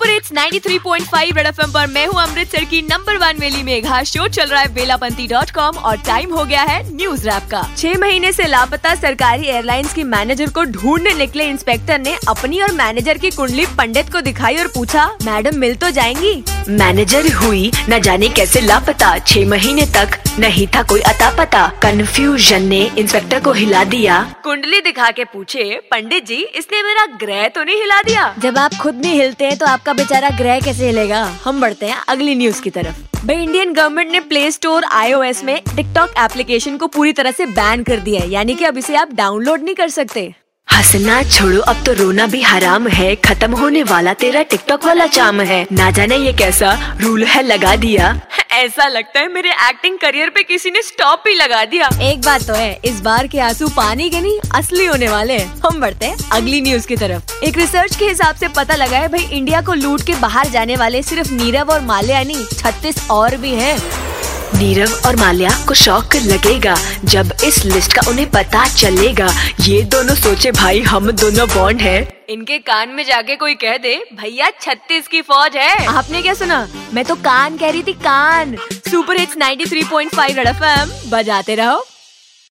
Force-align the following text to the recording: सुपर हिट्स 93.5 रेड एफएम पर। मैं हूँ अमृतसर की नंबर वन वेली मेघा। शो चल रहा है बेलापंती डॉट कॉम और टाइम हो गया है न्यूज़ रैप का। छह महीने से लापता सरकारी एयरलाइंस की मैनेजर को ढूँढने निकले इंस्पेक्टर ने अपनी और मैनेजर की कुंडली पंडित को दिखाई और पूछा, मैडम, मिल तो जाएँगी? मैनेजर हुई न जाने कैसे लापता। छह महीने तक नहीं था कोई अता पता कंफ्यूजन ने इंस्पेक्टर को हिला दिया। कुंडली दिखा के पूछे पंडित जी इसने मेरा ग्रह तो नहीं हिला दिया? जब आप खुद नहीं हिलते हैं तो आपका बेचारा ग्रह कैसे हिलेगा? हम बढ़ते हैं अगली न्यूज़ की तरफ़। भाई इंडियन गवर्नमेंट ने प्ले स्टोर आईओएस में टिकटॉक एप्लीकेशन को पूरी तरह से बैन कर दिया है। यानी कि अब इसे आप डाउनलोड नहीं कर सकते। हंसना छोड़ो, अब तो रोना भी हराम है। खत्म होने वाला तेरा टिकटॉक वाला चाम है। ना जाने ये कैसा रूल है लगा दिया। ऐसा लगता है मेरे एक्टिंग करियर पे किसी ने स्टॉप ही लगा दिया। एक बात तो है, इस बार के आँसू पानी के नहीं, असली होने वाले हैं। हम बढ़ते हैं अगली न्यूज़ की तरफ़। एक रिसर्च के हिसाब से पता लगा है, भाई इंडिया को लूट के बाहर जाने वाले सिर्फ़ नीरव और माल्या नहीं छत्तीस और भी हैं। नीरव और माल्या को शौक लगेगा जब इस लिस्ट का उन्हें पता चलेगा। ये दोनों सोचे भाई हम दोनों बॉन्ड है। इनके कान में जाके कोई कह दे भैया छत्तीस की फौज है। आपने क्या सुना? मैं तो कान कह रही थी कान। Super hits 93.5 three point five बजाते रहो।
सुपर 0.00 0.10
हिट्स 0.10 0.32
93.5 0.32 1.36
रेड 1.36 1.46
एफएम 1.46 1.72
पर। 1.72 1.86
मैं 1.86 2.06
हूँ 2.06 2.20
अमृतसर 2.22 2.64
की 2.64 2.80
नंबर 2.82 3.16
वन 3.16 3.38
वेली 3.40 3.62
मेघा। 3.62 4.02
शो 4.02 4.28
चल 4.28 4.46
रहा 4.46 4.60
है 4.60 4.72
बेलापंती 4.74 5.26
डॉट 5.26 5.50
कॉम 5.50 5.76
और 5.78 5.96
टाइम 5.96 6.32
हो 6.34 6.44
गया 6.44 6.62
है 6.62 6.78
न्यूज़ 6.96 7.26
रैप 7.28 7.48
का। 7.50 7.62
छह 7.78 7.98
महीने 7.98 8.32
से 8.32 8.46
लापता 8.46 8.94
सरकारी 8.94 9.46
एयरलाइंस 9.46 9.92
की 9.94 10.04
मैनेजर 10.04 10.50
को 10.50 10.64
ढूँढने 10.72 11.14
निकले 11.14 11.48
इंस्पेक्टर 11.48 11.98
ने 11.98 12.16
अपनी 12.28 12.60
और 12.60 12.72
मैनेजर 12.72 13.18
की 13.18 13.30
कुंडली 13.30 13.66
पंडित 13.78 14.12
को 14.12 14.20
दिखाई 14.20 14.56
और 14.56 14.68
पूछा, 14.68 15.06
मैडम, 15.24 15.58
मिल 15.58 15.74
तो 15.74 15.90
जाएँगी? 15.90 16.34
मैनेजर 16.70 17.32
हुई 17.34 17.70
न 17.90 17.98
जाने 18.00 18.28
कैसे 18.28 18.60
लापता। 18.60 19.16
छह 19.18 19.46
महीने 19.48 19.86
तक 19.94 20.18
नहीं 20.38 20.66
था 20.66 20.82
कोई 20.82 21.00
अता 21.00 21.30
पता 21.36 21.66
कंफ्यूजन 21.82 22.62
ने 22.62 22.80
इंस्पेक्टर 22.98 23.40
को 23.40 23.52
हिला 23.52 23.84
दिया। 23.86 24.20
कुंडली 24.44 24.80
दिखा 24.80 25.10
के 25.10 25.24
पूछे 25.24 25.64
पंडित 25.90 26.26
जी 26.26 26.36
इसने 26.36 26.82
मेरा 26.82 27.06
ग्रह 27.20 27.46
तो 27.48 27.64
नहीं 27.64 27.80
हिला 27.80 28.00
दिया? 28.02 28.34
जब 28.38 28.58
आप 28.58 28.74
खुद 28.74 29.00
नहीं 29.00 29.20
हिलते 29.20 29.44
हैं 29.44 29.56
तो 29.58 29.66
आपका 29.66 29.92
बेचारा 29.92 30.30
ग्रह 30.30 30.60
कैसे 30.60 30.86
हिलेगा? 30.86 31.22
हम 31.44 31.60
बढ़ते 31.60 31.86
हैं 31.86 32.02
अगली 32.08 32.34
न्यूज़ 32.34 32.62
की 32.62 32.70
तरफ़। 32.70 33.26
भाई 33.26 33.42
इंडियन 33.42 33.72
गवर्नमेंट 33.72 34.10
ने 34.12 34.20
प्ले 34.20 34.50
स्टोर 34.50 34.84
आईओएस 34.84 35.42
में 35.44 35.60
टिकटॉक 35.76 36.14
एप्लीकेशन 36.18 36.76
को 36.76 36.86
पूरी 36.86 37.12
तरह 37.12 37.30
से 37.30 37.46
बैन 37.46 37.82
कर 37.82 38.00
दिया 38.00 38.20
है। 38.20 38.30
यानी 38.30 38.54
कि 38.54 38.64
अब 38.64 38.78
इसे 38.78 38.96
आप 38.96 39.14
डाउनलोड 39.14 39.62
नहीं 39.62 39.74
कर 39.74 39.88
सकते। 39.88 40.32
हंसना 40.80 41.22
छोड़ो, 41.22 41.60
अब 41.60 41.82
तो 41.84 41.92
रोना 41.92 42.26
भी 42.26 42.42
हराम 42.42 42.88
है। 42.88 43.14
खत्म 43.16 43.52
होने 43.52 43.82
वाला 43.82 44.14
तेरा 44.14 44.42
टिकटॉक 44.42 44.84
वाला 44.86 45.06
चाम 45.06 45.40
है। 45.40 45.66
ना 45.72 45.90
जाने 45.90 46.16
ये 46.16 46.32
कैसा 46.32 46.96
रूल 47.00 47.24
है 47.24 47.42
लगा 47.42 47.76
दिया। 47.76 48.20
ऐसा 48.52 48.86
लगता 48.88 49.20
है 49.20 49.32
मेरे 49.32 49.50
एक्टिंग 49.50 49.98
करियर 49.98 50.28
पे 50.28 50.42
किसी 50.42 50.70
ने 50.70 50.82
स्टॉप 50.82 51.24
ही 51.28 51.34
लगा 51.34 51.64
दिया। 51.64 51.90
एक 52.02 52.20
बात 52.20 52.42
तो 52.42 52.54
है, 52.54 52.80
इस 52.84 53.00
बार 53.00 53.26
के 53.26 53.40
आँसू 53.40 53.68
पानी 53.68 54.10
के 54.10 54.20
नहीं, 54.20 54.38
असली 54.54 54.86
होने 54.86 55.08
वाले 55.08 55.38
हैं। 55.38 55.60
हम 55.66 55.80
बढ़ते 55.80 56.06
हैं 56.06 56.16
अगली 56.32 56.60
न्यूज़ 56.60 56.86
की 56.86 56.96
तरफ़। 56.96 57.44
एक 57.44 57.58
रिसर्च 57.58 57.96
के 57.96 58.04
हिसाब 58.04 58.36
से 58.36 58.48
पता 58.48 58.74
लगा 58.74 58.96
है, 58.96 59.08
भाई 59.08 59.28
इंडिया 59.32 59.60
को 59.60 59.74
लूट 59.74 60.06
के 60.06 60.14
बाहर 60.14 60.48
जाने 60.48 60.76
वाले 60.76 61.02
सिर्फ़ 61.02 61.32
नीरव 61.32 61.70
और 61.70 61.80
माल्या 61.80 62.22
नहीं 62.22 62.44
छत्तीस 62.44 63.08
और 63.10 63.36
भी 63.36 63.50
हैं। 63.50 63.78
नीरव 64.54 64.92
और 65.06 65.16
माल्या 65.16 65.50
को 65.68 65.74
शौक 65.74 66.16
लगेगा 66.16 66.74
जब 67.04 67.32
इस 67.44 67.64
लिस्ट 67.64 67.92
का 67.92 68.02
उन्हें 68.10 68.30
पता 68.30 68.66
चलेगा। 68.68 69.28
ये 69.60 69.82
दोनों 69.92 70.14
सोचे 70.14 70.50
भाई 70.52 70.80
हम 70.82 71.10
दोनों 71.12 71.48
बॉन्ड 71.48 71.80
है। 71.80 71.98
इनके 72.30 72.58
कान 72.60 72.88
में 72.88 73.04
जाके 73.04 73.36
कोई 73.36 73.54
कह 73.54 73.76
दे 73.76 73.94
भैया 74.14 74.50
छत्तीस 74.60 75.08
की 75.08 75.22
फौज 75.22 75.56
है। 75.56 75.86
आपने 75.86 76.22
क्या 76.22 76.34
सुना? 76.34 76.66
मैं 76.94 77.04
तो 77.04 77.14
कान 77.14 77.56
कह 77.56 77.70
रही 77.70 77.82
थी 77.82 77.92
कान। 77.92 78.56
Super 78.72 79.18
hits 79.18 79.36
93.5 79.36 79.70
three 79.70 79.84
point 79.84 80.14
five 80.14 80.36
बजाते 81.10 81.54
रहो। 81.54 81.84